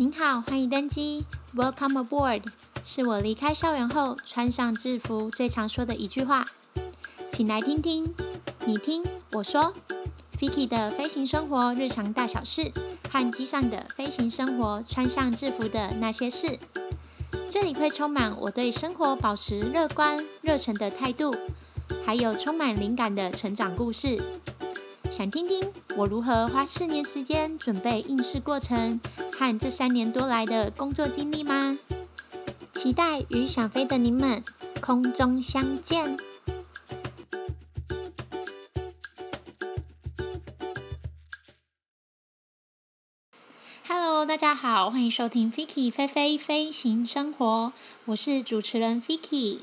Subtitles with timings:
[0.00, 2.42] 您好，欢迎登机，Welcome aboard，
[2.82, 6.46] 是我离开校园后穿上制服最常说的一句话。
[7.30, 8.14] 请来听听，
[8.64, 9.74] 你听我说
[10.38, 12.72] ，Vicky 的飞行生活日常大小事，
[13.10, 16.58] 和机上的飞行生活穿上制服的那些事。
[17.50, 21.36] 这里会充满我对生活保持乐观、热忱的态度，
[22.06, 24.18] 还有充满灵感的成长故事。
[25.12, 28.98] 想听听我如何花四年时间准备应试过程？
[29.40, 31.78] 和这三年多来的工作经历吗？
[32.74, 34.44] 期待与想飞的您们
[34.82, 36.18] 空中相见。
[43.88, 47.72] Hello，大家好，欢迎收听 Vicky 飞飞飞行生活，
[48.04, 49.60] 我是主持人 Vicky。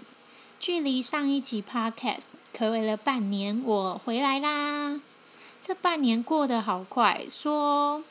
[0.59, 4.99] 距离上一集 Podcast 睽违了半年，我回来啦。
[5.61, 8.01] 这半年过得好快，说。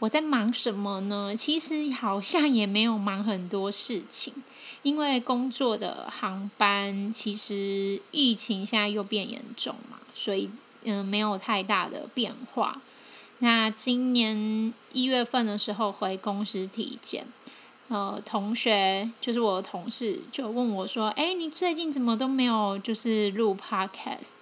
[0.00, 1.34] 我在忙什么呢？
[1.34, 4.34] 其实好像也没有忙很多事情，
[4.82, 10.50] 因为工作的航班其实疫情现在又变严重嘛，所以
[10.82, 12.82] 嗯没有太大的变化。
[13.38, 17.26] 那今年一月份的时候回公司体检，
[17.88, 24.34] 呃，同学就是我的同事就问我说：“哎，你最近怎么都没有就是录 podcast？”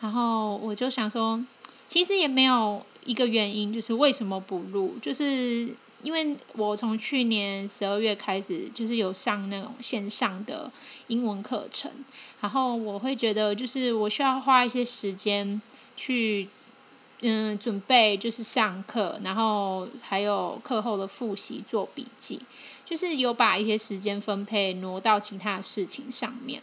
[0.00, 1.44] 然后我就想说，
[1.86, 2.86] 其实也没有。
[3.06, 5.68] 一个原因就是为什么不录，就是
[6.02, 10.70] 因为我从去年十二月开始，就是有上那种线上的
[11.06, 11.90] 英文课程，
[12.40, 15.60] 然后我会觉得就是我需要花一些时间
[15.96, 16.48] 去
[17.20, 22.40] 嗯准备，就是上课，然后还有课后的复习做笔记，
[22.84, 26.60] 就是有把一些时间分配挪到其他的事情上面，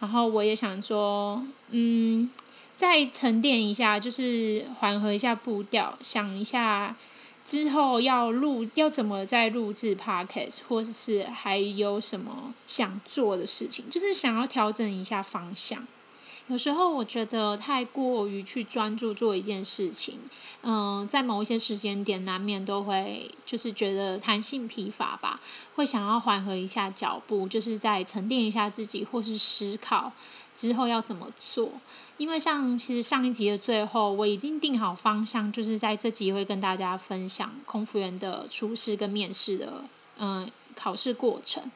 [0.00, 2.30] 然后我也想说嗯。
[2.74, 6.96] 再沉淀一下，就是缓和一下步调，想一下
[7.44, 15.86] 之后要录要怎么再录制 podcast，或者是还有什么想做的事情，就是想要调整一下方向。
[16.48, 20.18] 有时候我觉得太过于去专注做一件事情，
[20.60, 25.40] 嗯、在某一些时间点难免都会就是觉得弹性疲乏吧，
[25.74, 30.12] 会想要缓和一下脚步，就是再沉淀一下自己，或是思考
[30.54, 31.70] 之后要怎么做。
[32.16, 39.84] 因为像其实上一集的最后，我已经定好方向，就是在这集会跟大家分享空服员的初试跟面试的
[40.18, 41.70] 嗯考试过程。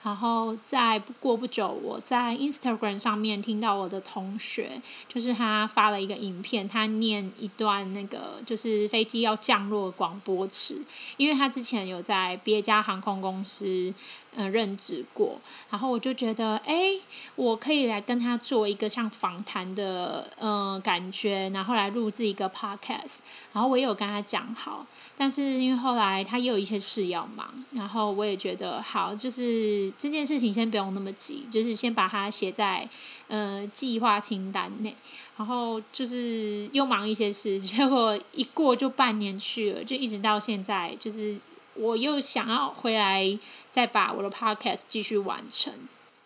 [0.00, 10.80] 然后在过不久，我在 Instagram 上面听到我的同学，就是他发了一个影片，他念一段那个就是飞机要降落广播词，
[11.16, 13.92] 因为他之前有在别家航空公司。
[14.36, 16.92] 嗯，任职过，然后我就觉得，哎，
[17.34, 23.18] 我可以来跟他做一个像访谈的，嗯，感觉，然后来录制一个 podcast，
[23.52, 32.88] 然后我也有跟他讲好，但是因为后来他也有一些事要忙，然后我也觉得好，就是这件事情先不用那么急，就是先把它写在，
[33.26, 34.94] 呃，计划清单内，
[35.36, 41.36] 然后就是又忙一些事，结果一过就半年去了，就一直到现在，就是
[41.74, 43.36] 我又想要回来。
[43.78, 45.72] 再把我的 podcast 继续完成。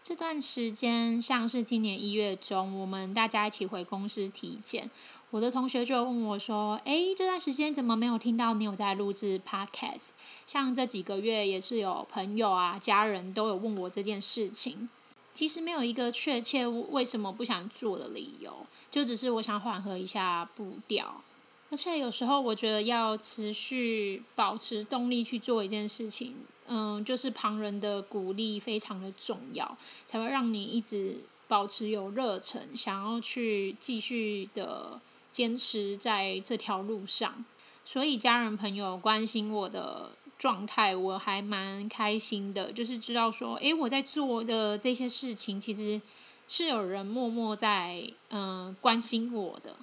[0.02, 4.90] 这段时间，像是今年一月中，我们大家一起回公司体检，
[5.28, 10.12] 我的同学就问我说：“诶，这段时间怎么没有听到你有在录制 podcast？”
[10.46, 14.88] 像这几个月也是有朋友啊、家人都有问我这件事情。
[15.34, 21.22] 其实没有一个确切为什么不想做的理由，就只是我想缓和一下步调。
[21.70, 26.36] 而且有时候我觉得要持续保持动力去做一件事情。
[26.66, 31.18] 嗯，就是旁人的鼓励非常的重要，才会让你一直
[31.48, 37.44] 保持有热忱，想要去继续的坚持在这条路上。
[37.84, 46.00] 所以家人朋友关心我的状态，我还蛮开心的，就是知道说，诶，我在做的这些事情，其实
[46.46, 49.76] 是有人默默在嗯关心我的。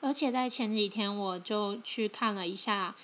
[0.00, 2.94] 而且在前几天，我就去看了一下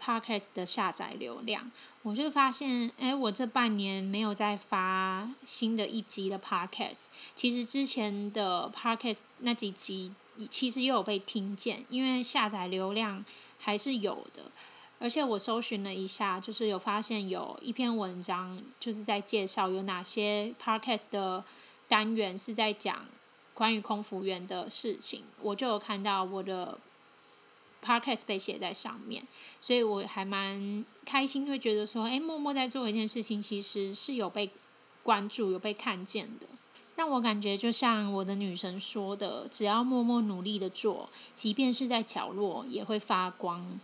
[0.00, 1.70] Podcast 的下载流量。
[2.08, 7.04] 我就发现，哎，我这半年没有再发新的一集的 podcast。
[7.34, 10.14] 其实之前的 podcast 那几集，
[10.48, 13.22] 其实也有被听见，因为下载流量
[13.58, 14.44] 还是有的。
[14.98, 21.44] 而且我搜寻了一下，就是有发现有一篇文章，就是在介绍有哪些 podcast 的
[21.88, 23.04] 单元是在讲
[23.52, 26.78] 关于空服员的事情，我就有看到我的。
[27.84, 29.22] Podcast 被写在上面，
[29.60, 34.50] 所以我还蛮开心，会觉得说，哎，默默在做一件事情，其实是有被
[35.02, 36.46] 关注、有被看见的，
[36.96, 43.80] 让我感觉就像我的女神说的，只要默默努力的做，即便是在角落也会发光。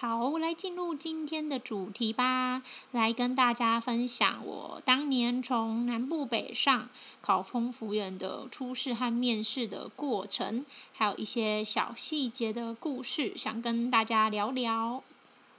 [0.00, 2.62] 好，来进入今天的主题吧。
[2.92, 6.88] 来跟大家分享我当年从南部北上
[7.20, 15.02] 考空服员的初试和面试的过程，还有一些小细节的故事，想跟大家聊聊。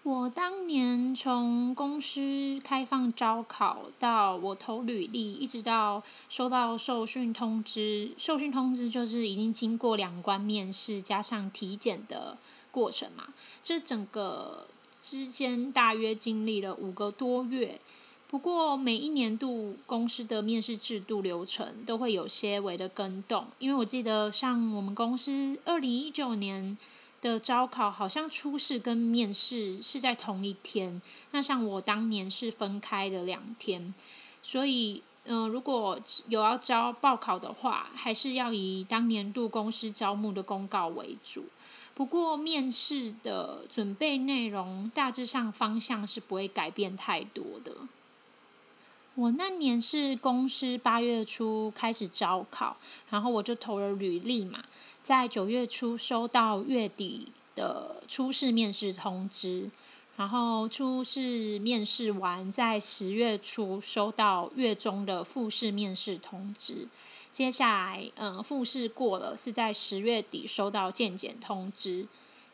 [0.04, 8.12] 我当年从公司开放招考到我投履历，一直到收到受训通知。
[8.18, 12.38] 受训通知就是已经经过两关面试加上体检的
[12.71, 13.27] 过程嘛。
[13.62, 14.68] 这整个
[15.01, 17.80] 之间大约经历了五个多月，
[18.27, 26.77] 不过每一年度公司的面试制度流程都会有些微的更动，因为我记得像我们公司二零一九年
[27.21, 31.01] 的招考，好像初试跟面试是在同一天，
[31.31, 33.94] 那像我当年是分开的两天，
[34.42, 41.45] 所以嗯、如果有要招报考的话，还是要以当年度公司招募的公告为主。
[42.00, 47.74] 不过，面试的准备内容大致上方向是不会改变太多的。
[49.16, 52.78] 我那年是公司八月初开始招考，
[53.10, 54.63] 然后我就投了履历嘛，
[55.04, 59.69] 在九月初收到月底的初试面试通知，
[60.16, 66.88] 然后初试面试完，在十月初收到月中的复试面试通知。
[67.31, 72.08] 接下来，嗯，复试过了，是在十月底收到健检通知。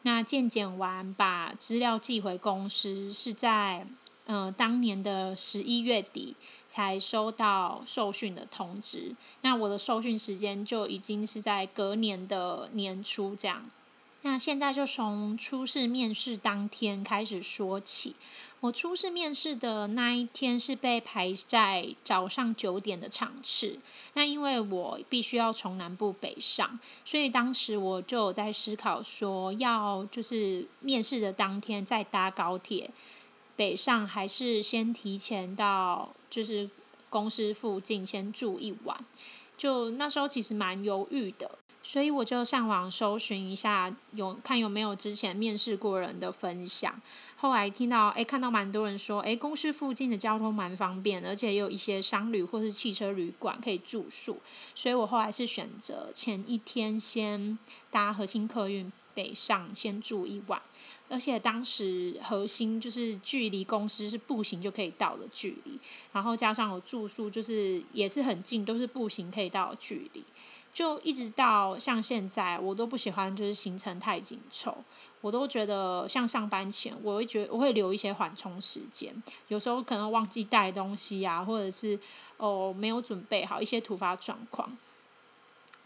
[0.04, 3.88] 那健检完，把资料寄回公司，是在
[4.26, 6.36] 嗯当年的十一月底
[6.68, 9.16] 才收到受训的通知。
[9.42, 13.66] 那我的受训时间就已经是在隔年的年初这样。
[14.22, 18.16] 那现在就从初试面试当天开始说起。
[18.62, 23.78] 我初试面试的那一天是被排在早上九点的场次。
[24.14, 32.90] 那因为我必须要从南部北上，所以当时我就在思考说，要就是面试的当天再搭高铁
[33.56, 36.70] 北上，还是先提前到就是
[37.10, 38.98] 公司附近先住一晚。
[39.56, 41.52] 就那时候其实蛮犹豫的。
[41.86, 47.00] 所以我就上网搜寻一下，有看有没有之前面试过人的分享。
[47.38, 54.40] 后来听到，诶，看到蛮多人说，诶，公司附近的交通蛮方便，而且也有一些商旅或是汽车旅馆可以住宿。
[54.74, 57.56] 所以我后来是选择前一天先
[57.92, 60.60] 搭核心客运北上，先住一晚。
[61.08, 65.80] 而且当时核心就是距离公司是步行就可以到的距离，
[66.12, 70.24] 然后加上我住宿就是也是很近，都是步行可以到的距离。
[70.76, 74.76] 就一直到像现在，我都不喜欢就是行程太紧凑，
[75.22, 81.98] 我都觉得像上班前，我会觉得我会留一些缓冲时间，有时候可能忘记带东西啊，或者是
[82.36, 84.78] 哦没有准备好一些突发状况。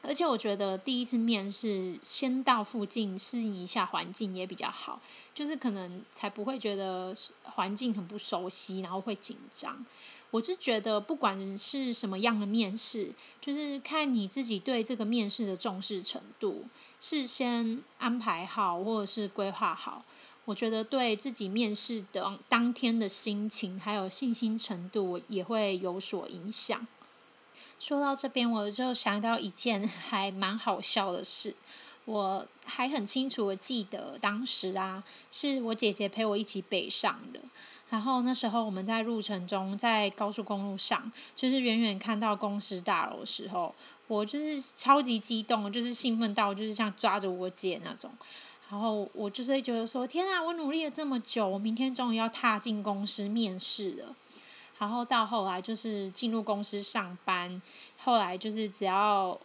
[0.02, 5.00] 而且我觉得第一次面试，先到附近适应一下环境也比较好，
[5.36, 9.86] 就是可能才不会觉得环境很不熟悉，然后会紧张。
[10.32, 16.66] 我是觉得，不管是什么样的面试，就是看你自己对这个面试的重视程度，
[17.00, 20.06] 事先安排好或者是规划好，
[20.46, 26.86] 我觉得对自己面试的当天的心情还有信心程度也会有所影响。
[27.80, 31.56] 说到这边，我就想到一件 还蛮好笑的事，
[32.06, 37.40] 我还很清楚的记得当时啊，是我姐姐陪我一起北上的。
[37.90, 43.74] 然后那时候我们在路程中，在高速公路上，就是远远看到公司大楼的时候，
[44.08, 48.12] 我就是超级激动，就是兴奋到就是像抓着我姐那种。
[48.70, 54.16] 然后我就是觉得说：“天啊，我努力了这么久，我明天终于要踏进公司面试了。”
[54.78, 57.60] 然后到后来就是进入公司上班，
[57.98, 59.36] 后来就是只要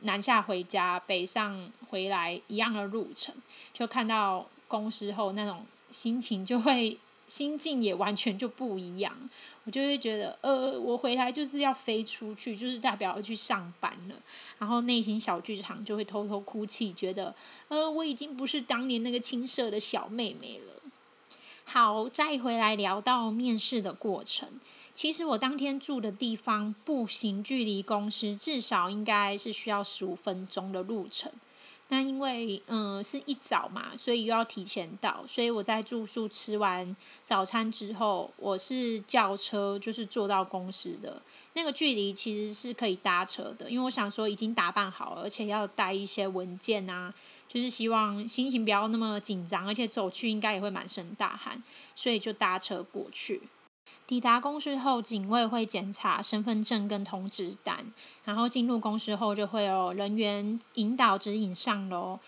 [0.00, 3.34] 南下回家，北上回来一样的路程，
[3.74, 6.98] 就看到公司后那种心情就会。
[7.32, 9.10] 心境也完全就不一样，
[9.64, 14.14] 我就会觉得，呃，我回来就是要飞出去，就是代表要去上班了。
[14.58, 17.34] 然后内心小剧场就会偷偷哭泣，觉得，
[17.68, 20.82] 呃，我已经不是当年那个青涩的小妹妹了。
[21.64, 24.60] 好，再回来聊到面试的过程，
[24.92, 31.32] 其实我当天住的地方步行距离公司至少应该是需要十五分钟的路程。
[31.92, 41.20] 那因为嗯是一早嘛，所以又要提前到，所以我在住宿吃完早餐之后，我是叫车，就是坐到公司的
[41.52, 47.12] 那个距离其实是可以搭车的，因为我想说已经打扮好了，而且要带一些文件啊，
[47.46, 51.62] 就是希望心情不要那么紧张，而且走去应该也会满身大汗，
[51.94, 53.42] 所以就搭车过去。
[54.06, 57.86] 抵达公司后，警卫会检查身份证跟通知单，
[58.24, 62.18] 然后进入公司后就会有人员引导指引上楼。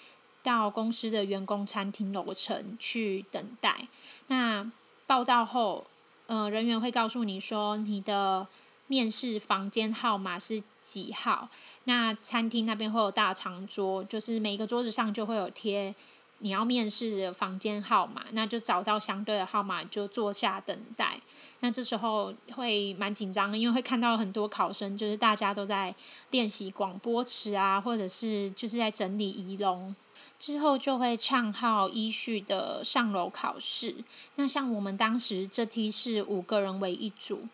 [0.42, 3.88] 到公司的员工餐厅楼层去等待。
[4.26, 4.70] 那
[5.06, 5.86] 报到后，
[6.26, 8.46] 呃，人员会告诉你说你的
[8.86, 11.48] 面试房间号码是几号。
[11.84, 15.94] 那餐厅那边会有大长桌，就是每个桌子上就会有贴
[16.40, 21.20] 你要面试的房间号码，那就找到相对的号码就坐下等待。
[21.64, 25.94] 那这时候会蛮紧张，因为会看到很多考生，就是大家都在
[26.30, 29.96] 练习广播词啊，或者是就是在整理仪容。
[30.38, 33.96] 之后就会唱号依序的上楼考试。
[34.34, 37.48] 那像我们当时这梯是五个人为一组，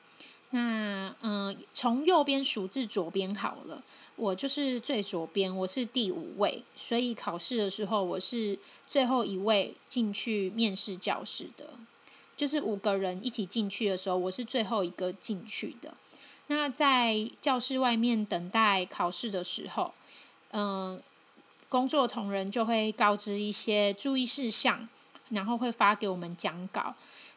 [0.51, 3.81] 那嗯，从右边数至左边好了。
[4.17, 11.75] 我就是最左边，我是第五位，所以考试的时候我是最后一位进去面试教室的。
[12.41, 15.93] 就是五个人一起进去的时候，我是最后一个进去的。
[16.47, 19.93] 那在教室外面等待考试的时候，
[20.53, 20.99] 嗯、
[21.69, 24.89] 工作同仁就会告知一些注意事项，
[25.29, 26.95] 然后会发给我们讲稿。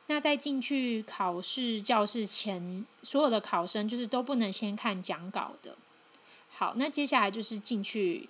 [0.07, 5.75] 那在进去考试教室前，所有的考生就是都不能先看讲稿的。
[6.50, 8.29] 好，那接下来就是进去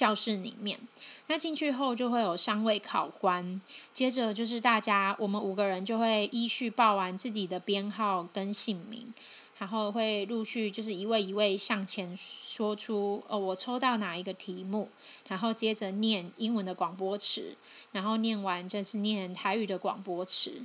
[0.00, 0.78] 教室里面。
[1.26, 3.60] 那进去后就会有三位考官，
[3.92, 9.12] 接着就是大家，我们五个人就会依序报完自己的编号跟姓名，
[9.58, 14.88] 然后会陆续就是一位一位向前说出，哦，我抽到哪一个题目，
[15.28, 17.54] 然后接着念英文的广播词，
[17.92, 20.62] 然后念完就是念台语的广播词。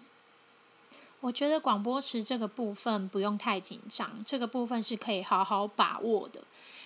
[1.19, 6.41] 我觉得广播词这个部分不用太紧张，这个部分是可以好好把握的。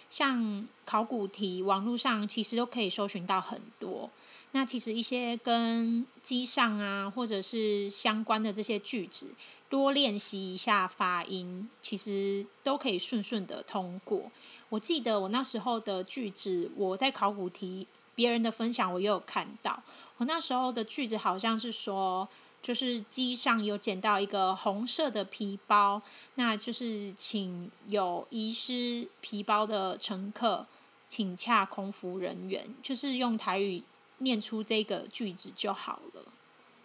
[0.10, 4.10] 像考古题，网络上其实都可以搜寻到很多。
[4.52, 9.34] 那其实一些跟机上啊，或者是相关的这些句子，
[9.70, 14.32] 多练习一下发音，其实都可以顺顺的通过。
[14.70, 17.86] 我记得我那时候的句子，我在考古题
[18.16, 19.84] 别人的分享，我也有看到。
[20.18, 22.28] 我那时候的句子好像是说。
[22.62, 26.02] 就是机上有捡到一个红色的皮包，
[26.36, 30.66] 那就是请有遗失皮包的乘客
[31.08, 33.84] 请洽空服人员，就是用台语
[34.20, 36.24] 念出这个句子就好了。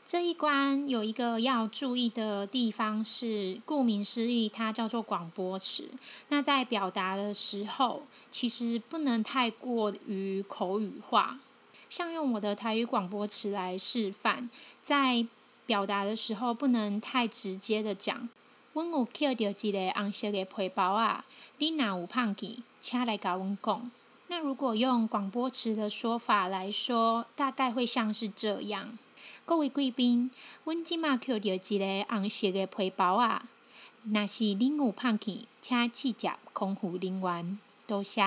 [0.06, 5.88] 这一关有一个要注意的地方是，顾名思义，它叫做广播词。
[6.28, 11.40] 那在表达的时候，其实不能太过于口语化。
[11.88, 14.50] 像用我的台语广播词来示范，
[14.82, 15.26] 在
[15.66, 18.28] 表达的时候不能太直接的讲。
[18.72, 21.24] 阮有捡到一个红色的皮包啊，
[21.58, 23.90] 你若有碰见，请来甲阮讲。
[24.28, 28.98] 那如果用广播词的说法来说，大概会像是这样：
[29.44, 30.30] 各位贵宾，
[30.64, 33.46] 阮即马捡到一个红色的皮包啊，
[34.02, 38.22] 若是恁有碰见，请去接空服人员，多谢。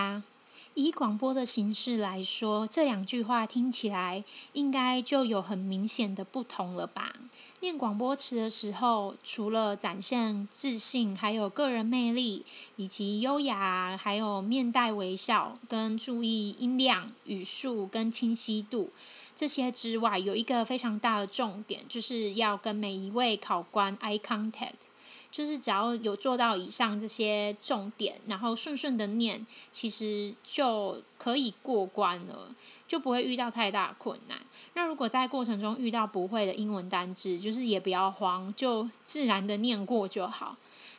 [0.80, 7.16] 以广播的形式来说，这两句话听起来应该就有很明显的不同了吧？
[7.62, 18.92] 念广播词的时候，除了展现自信，还有个人魅力，以及优雅，还有面带微笑，跟注意音量、语速跟清晰度
[19.36, 24.92] 这些之外，有一个非常大的重点，就是要跟每一位考官 eye contact。
[25.32, 32.56] 就是只要有做到以上这些重点，然后顺顺的念，其实就可以过关了，
[32.88, 34.40] 就不会遇到太大困难。
[34.74, 40.56] 那如果在过程中遇到不会的英文单字，就是也不要慌，就自然的念过就好。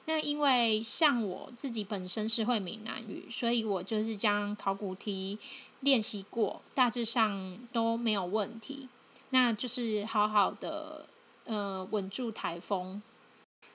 [0.06, 5.38] 那因为像我自己本身是会闽南语，所以我就是将考古题
[5.80, 8.88] 练习过，大致上都没有问题。
[9.30, 11.06] 那就是好好的，
[11.44, 13.02] 呃，稳住台风。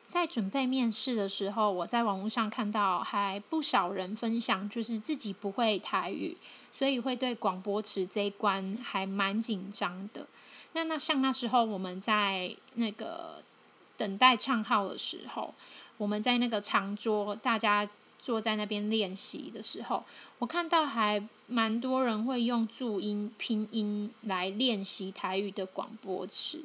[0.05, 6.37] 在准备面试的时候，我在网络上看到还不少人分享，就是自己不会台语，
[6.71, 10.27] 所以会对广播词这一关还蛮紧张的。
[10.73, 13.43] 那那像那时候我们在那个
[13.97, 15.53] 等待唱号的时候，
[15.97, 20.03] 我们在那个长桌，大家坐在那边练习的时候，
[20.39, 26.63] 我看到还蛮多人会用注音拼音来练习台语的广播词。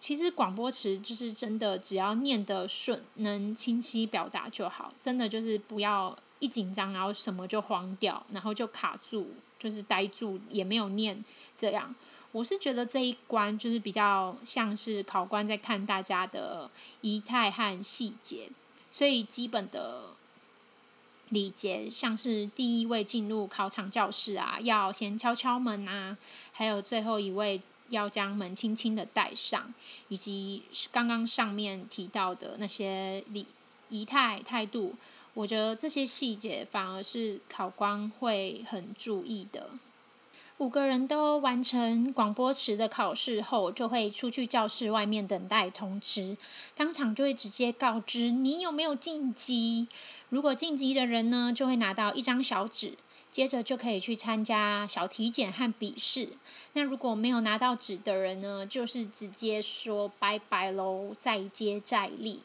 [0.00, 4.94] 其实广播词就是真的，只要念得顺，能清晰表达就好。
[4.98, 11.24] 真的就是不要一紧张，然后什么就慌掉，然后就卡住，就是呆住，也没有念
[11.56, 11.94] 这样。
[12.30, 18.48] 我是觉得这一关就是比较像是考官在看大家的仪态和细节，
[18.92, 20.10] 所以基本的
[21.28, 26.16] 礼节，像是第一位进入考场教室啊，要先敲敲门啊，
[26.52, 27.60] 还有最后一位。
[27.88, 29.72] 要将门轻轻的带上，
[30.08, 33.46] 以及刚刚上面提到的那些礼
[33.88, 34.94] 仪态态度，
[35.34, 39.70] 我觉得这些细节反而是考官会很注意的。
[40.58, 46.36] 五个人都完成广播池的考试后，就会出去教室外面等待通知，
[46.74, 49.86] 当场就会直接告知你有没有晋级。
[50.30, 52.94] 如果晋级的人呢，就会拿到一张小纸，
[53.30, 56.30] 接着就可以去参加小体检和笔试。
[56.72, 62.40] 那如果没有拿到纸的人呢，就是直接说拜拜喽，再接再厉。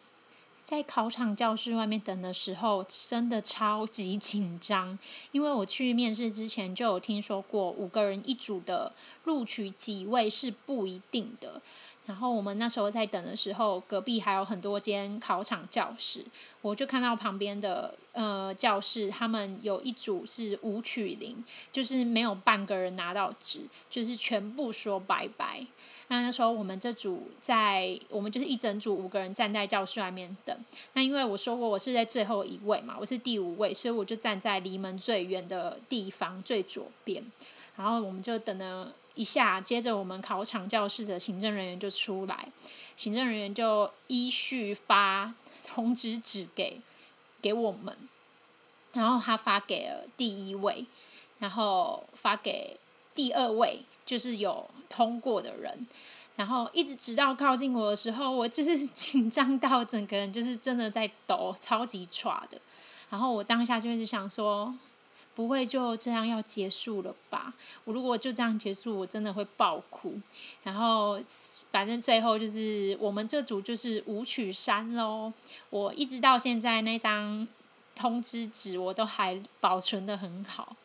[0.63, 4.98] 在考场教室外面等的时候，真的超级紧张，
[5.34, 8.94] 因为我去面试之前就有听说过，五个人一组的
[9.25, 11.62] 录取几位是不一定的。
[12.05, 16.25] 然后我们那时候在等的时候，隔壁还有很多间考场教室，
[16.62, 25.65] 我就看到旁边的呃教室，他们有一组是五取零，就是没有半个人拿到纸，就是全部说拜拜。
[26.10, 30.55] 那那时候我们这组在，我们就是一整组五个人站在教室外面等。
[30.91, 37.24] 那因为我说过我是在最后一位嘛，我是第五位，所以我就站在离门最远的地方最左边。
[37.75, 42.48] 然后我们就等了一下，接着我们考场教室的行政人员就出来，
[42.96, 46.82] 行政人员就依序发通知纸给
[47.41, 47.98] 给我们，
[48.93, 50.86] 然后他发给了第一位，
[51.39, 52.77] 然后发给
[53.13, 54.70] 第二位，就是有。
[54.96, 55.88] 通过的人，
[56.36, 62.62] 然后一直直到靠近我的时候，我就是 紧张到整个人就是真的在抖，超级喘的。
[63.10, 64.72] 然后我当下就一直想说，
[65.36, 67.54] 不会就这样要结束了吧？
[67.86, 70.13] 我如果就这样结束，我真的会爆哭。
[70.63, 71.20] 然后
[71.72, 75.34] 反正最后就是我们这组就是五曲山喽。
[75.70, 77.48] 我一直到现在那张
[77.96, 80.75] 通知纸我都还保存的很好。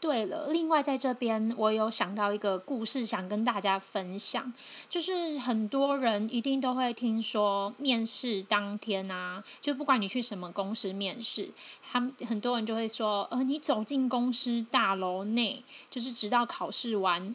[0.00, 4.52] 对了，另外在这边我有想到一个故事，想跟大家分享，
[4.88, 11.50] 就是很多人一定都会听说，面试当天啊，就不管你去什么公司面试，
[11.82, 17.34] 他们很多人就会说，呃，你走进公司大楼内，就是直到考试完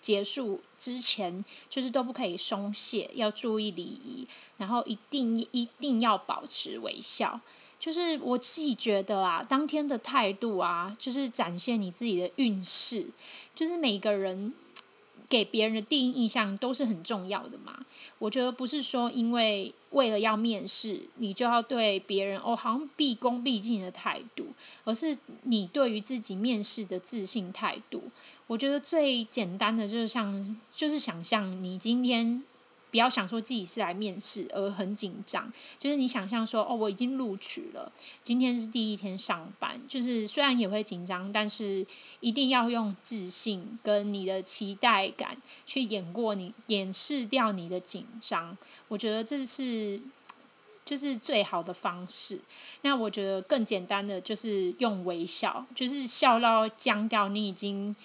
[0.00, 7.40] 结束之前，就是都不可以松懈，要注意礼仪，然后一定一定要保持微笑。
[7.84, 13.08] 就是我自己觉得啊，当天的态度啊，就是展现你自己的运势。
[13.54, 14.54] 就是每个人
[15.28, 17.84] 给别人的第一印象都是很重要的嘛。
[18.18, 24.46] 我觉得不是说因为为了要面试，你就要对别人哦，好像毕恭毕敬的态度，
[24.84, 28.04] 而是你对于自己面试的自信态度。
[28.46, 32.42] 我觉得最简单的就是像，就是想象你今天。
[32.94, 41.84] 不要想说自己是来面试而很紧张，就是你想象说哦，我已经录取了，今天是第一天上班，就是虽然也会紧张，但是
[42.20, 48.56] 一定要用自信跟你的期待感去演过你，掩饰掉你的紧张。
[48.86, 50.00] 我觉得这是
[50.84, 52.40] 就是最好的方式。
[52.82, 57.96] 那我觉得更简单的就是用微笑，就是笑到僵掉，你已经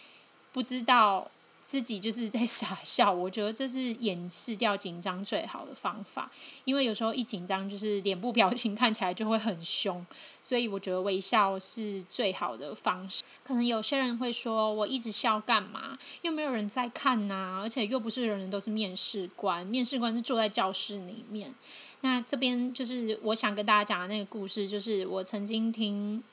[0.51, 1.29] 不知道。
[1.69, 6.27] 自己就是在傻笑，我觉得这是掩饰掉紧张最好的方法。
[6.65, 10.03] 因为有时候一紧张，就是脸部表情看起来就会很凶，
[10.41, 13.21] 所以我觉得微笑是最好的方式。
[13.43, 15.99] 可能有些人会说，我一直笑干嘛？
[16.23, 21.53] 又没有人在看呐，而且又不是人人都是面试官，面试官是坐在教室里面。
[22.01, 26.23] 那这边就是我想跟大家讲的那个故事，就是我曾经听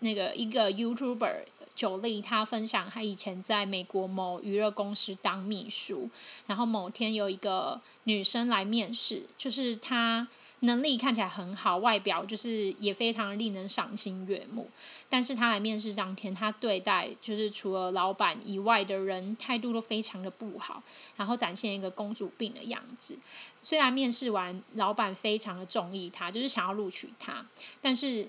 [0.00, 1.44] 那个一个 YouTuber。
[1.80, 6.10] 九莉，他分享他以前在美国某娱乐公司当秘书，
[6.46, 14.68] 然后某天有一个女生来面试，就是她能力看起来很好，外表就是也非常令人赏心悦目，
[15.08, 20.82] 但是她来面试当天，她对待就是除了老板以外的人态度都非常的不好，
[21.16, 23.16] 然后展现一个公主病的样子。
[23.56, 27.46] 虽然面试完，老板非常的中意她，就是想要录取她，
[27.80, 28.28] 但是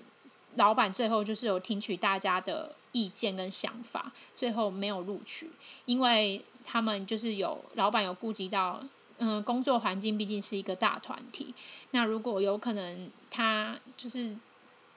[0.54, 2.76] 老板最后就是有听取大家的。
[2.92, 5.50] 意见跟想法，最后没有录取，
[5.86, 8.82] 因为他们就是有老板有顾及到，
[9.18, 11.54] 嗯、工作环境毕竟是一个大团体，
[11.90, 14.36] 那如果有可能他就是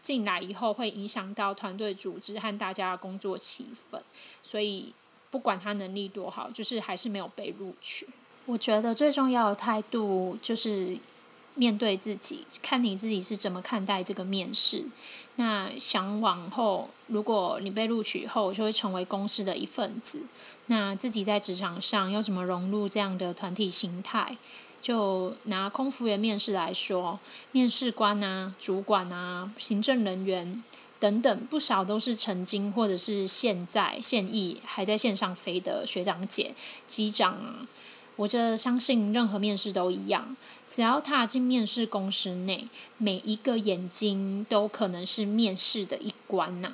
[0.02, 4.00] 进来以后会影响到团队组织和大家的工作气氛，
[4.44, 4.94] 所以
[5.32, 8.08] 不管他能力多好，就是还是没有被录取。
[8.46, 10.98] 我觉得最重要的态度就是。
[11.56, 14.86] 面对自己，看你自己是怎么看待这个面试。
[15.38, 20.22] 那想往后，如果你被录取后，就会成为公司的一份子。
[20.68, 24.38] 那自己在职场上要怎么融入这样的团体形态？
[24.82, 27.20] 就拿空服员面试来说，
[27.52, 30.64] 面试官啊、主管啊、行政人员
[31.00, 36.54] 等等，不少都是曾经或者是现在现役还在线上飞的学长姐、
[36.88, 37.68] 机长啊。
[38.18, 40.38] 我这相信任何面试都一样。
[40.68, 46.74] 只要踏进面试公司内，每一个眼睛都可能是面试的一关呐。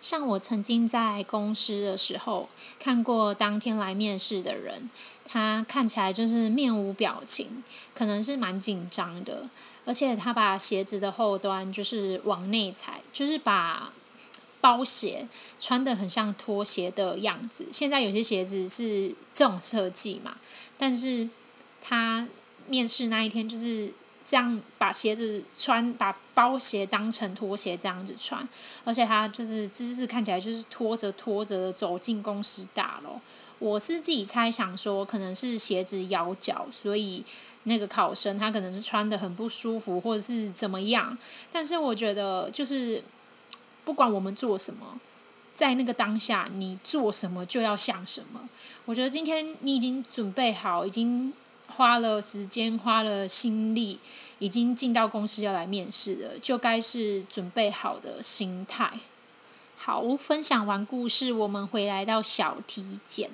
[0.00, 4.88] 像我曾经在公司的时候，看过当天来面试的人，
[5.24, 9.48] 他看起来就是面无表情，可能是蛮紧张的，
[9.84, 13.92] 而且他把鞋子的后端就是往内踩，就是把
[14.60, 15.26] 包鞋
[15.58, 17.66] 穿得很像拖鞋的样子。
[17.72, 20.36] 现在有些鞋子是这种设计嘛，
[20.76, 21.28] 但是
[21.80, 22.28] 他
[22.68, 23.92] 面试那一天就是。
[24.30, 28.46] 这样把鞋子穿，把包鞋当成拖鞋这样子穿，
[28.84, 33.18] 而且他就是姿势看起来就是拖着拖着走进公司大楼。
[33.58, 37.24] 我是自己猜想说，可能是鞋子咬脚，所以
[37.62, 41.16] 那个考生他可能是穿得很不舒服，或者是怎么样。
[41.50, 43.02] 但是我觉得，就是
[43.82, 45.00] 不管我们做什么，
[45.54, 48.46] 在那个当下，你做什么就要像什么。
[48.84, 51.32] 我觉得今天你已经准备好，已经。
[51.68, 53.98] 花了时间，花了心力，
[54.40, 58.98] 已经进到公司要来面试了，就该是准备好的心态。
[59.76, 63.30] 好，分享完故事，我们回来到小体检，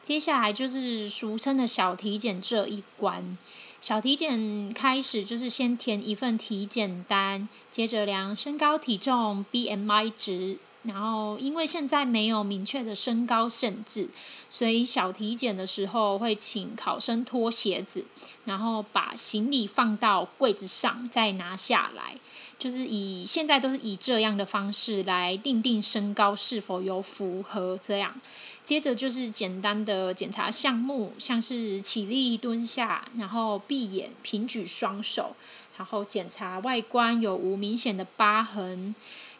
[0.00, 3.36] 接下来就是俗称的小体检这一关。
[3.80, 10.58] 小体检开始就是先填一份体检单，接着量身高体重、BMI 值。
[10.84, 14.08] 然后，因为现在没有明确的身高限制，
[14.50, 18.06] 所以小体检的时候会请考生脱鞋子，
[18.44, 22.16] 然后把行李放到柜子上，再拿下来。
[22.58, 28.14] 就是以现在都是以这样的方式来定定身高是否有符合这样。
[28.62, 35.34] 接着就是简单的检查项目，像是起立、蹲下，然后闭眼、平举双手，
[35.76, 38.94] 然后检查外观有无明显的疤痕。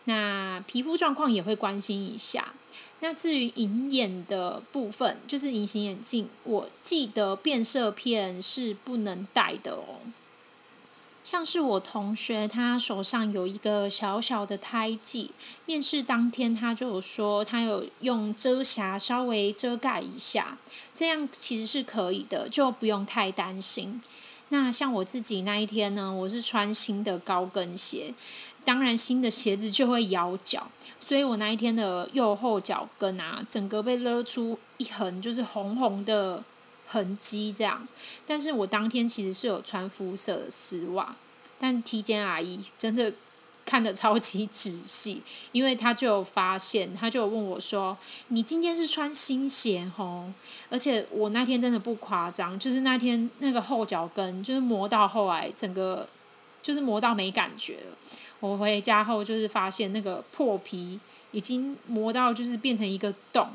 [0.04, 2.52] 那皮肤状况也会关心一下。
[3.00, 9.98] 那至于隐眼的部分，就是隐形眼镜，我记得变色片是不能戴的哦。
[11.24, 15.30] 像是我同学，他手上有一个小小的胎记，
[15.66, 20.58] 面试当天他就有说，他有用遮瑕稍微遮盖一下，
[20.94, 24.00] 这样其实是可以的，就不用太担心。
[24.48, 28.14] 那像我自己那一天呢，我是穿新的高跟鞋。
[28.64, 30.70] 当然，新的鞋子就会咬脚，
[31.00, 36.42] 所以我那一天的右后脚跟啊，整个被勒出一横，就是红红的
[36.86, 37.86] 痕迹这样。
[38.26, 41.16] 但是我当天其实是有穿肤色的丝袜，
[41.58, 43.12] 但体检阿姨真的
[43.64, 47.96] 看得超级仔细，因为她就有发现，她就问我说
[48.28, 50.30] ：“你今天是穿新鞋吼？”
[50.70, 56.08] 而且我那天真的不夸张，就是那天那个后脚跟就是磨到后来整个
[56.62, 57.96] 就是磨到没感觉了。
[58.42, 60.98] 我回家后就是发现那个破皮
[61.30, 63.48] 已经磨到就是变成一个洞，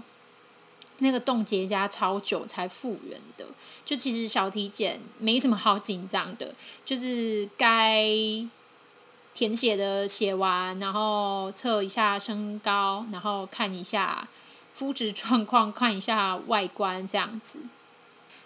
[1.00, 3.46] 那个洞结痂超久才复原的。
[3.84, 8.08] 就其实小体检没什么好紧张的，就是该
[9.34, 14.30] 填写的写完，然后测一下身高，然后看一下
[14.74, 17.60] 肤质状况，看一下外观这样子。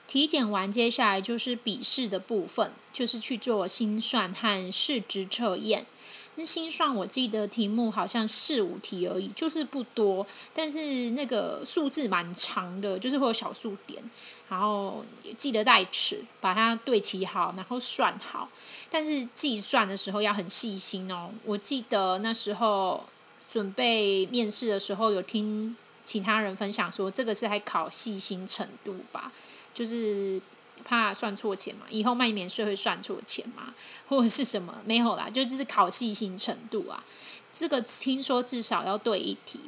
[0.08, 5.86] 体检完，接下来就是笔试的部分，就是去做心算和视质测验。
[6.42, 10.26] 那心算我记得题目好像四五题而已，就是不多，
[10.56, 14.02] 但是那个数字蛮长的，就是会有小数点，
[14.50, 18.50] 然后也记得带尺把它对齐好，然后算好。
[18.90, 21.30] 但是计算的时候要很细心哦。
[21.46, 23.06] 我记得那时候
[23.52, 29.32] 准备面试的时候，有听其他人分享说，这个是还考细心程度吧，
[29.76, 30.42] 就是
[30.84, 33.72] 怕算错钱嘛，以后卖免税会算错钱嘛。
[34.12, 37.02] 或者是什么没有啦，就就是考细心程度啊。
[37.54, 39.62] 这个听说至少要对一题，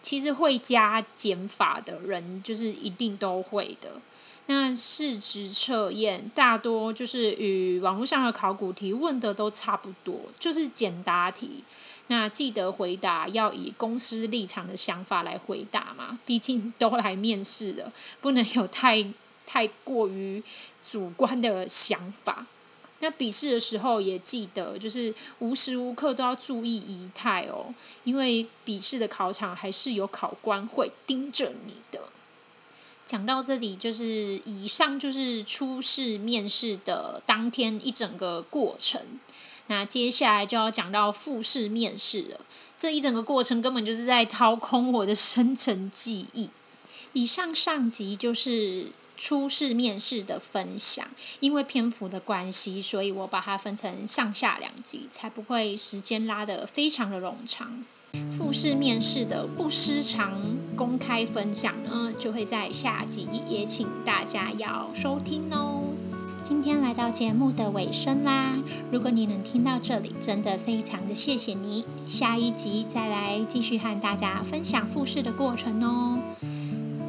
[0.00, 4.00] 其实会加减法的人就是一定都会的。
[4.46, 11.64] 那视质测验大多就是与网络上的考古题问的都差不多，就是简答题。
[12.06, 19.04] 那记得回答要以公司立场的想法来回答嘛，毕竟都来面试了，不能有太
[19.44, 20.40] 太过于
[20.86, 22.46] 主观的想法。
[23.00, 32.00] 那笔试的时候也记得，就是无时无刻都要注意仪态哦，因为笔试的考场还是有考官会盯着你的。
[33.06, 34.04] 讲到这里，就是
[34.44, 39.00] 以上就是初试面试的当天一整个过程。
[39.68, 42.40] 那接下来就要讲到复试面试了，
[42.76, 46.50] 这一整个过程根本就是在掏空我的深层记忆。
[47.12, 48.86] 以上上集就是。
[49.18, 51.04] 初试面试的分享，
[51.40, 57.84] 因为篇幅的关系，所以我把它分成上下两集，才不会时间拉得非常的冗长。
[58.30, 60.40] 复试面试的不失常
[60.76, 65.92] 公开分享呢，就会在下集，也请大家要收听哦。
[66.40, 68.54] 今天来到节目的尾声啦，
[68.92, 71.84] 如果你能听到这里，真的非常的谢谢你。
[72.06, 76.18] 下一集再来继续和大家分享复试的过程哦。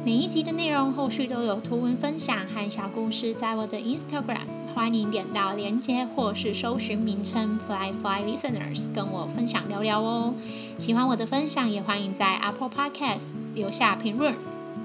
[0.02, 4.38] 每一集的内容后续都有图文分享和小故事，在我的 Instagram，
[4.74, 10.34] 欢迎点到链接或是搜寻名称 Fly Fly Listeners，跟我分享聊聊哦。
[10.78, 14.34] 喜欢我的分享，也欢迎在 Apple Podcast 留下评论，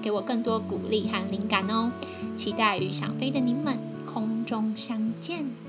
[0.01, 1.91] 给我更多鼓励和灵感哦。
[2.36, 5.64] 期待与想飞的你们空中相见。